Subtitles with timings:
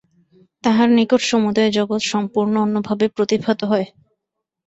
[0.63, 3.87] তাঁহার নিকট সমুদয় জগৎ সম্পূর্ণ অন্যভাবে প্রতিভাত হয়।